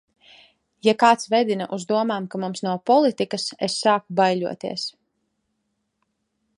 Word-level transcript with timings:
Ja 0.87 0.93
kāds 1.03 1.27
vedina 1.33 1.67
uz 1.77 1.85
domām, 1.91 2.25
ka 2.35 2.41
mums 2.45 2.65
nav 2.69 2.81
politikas, 2.91 3.47
es 3.69 3.77
sāku 3.83 4.19
baiļoties. 4.23 4.91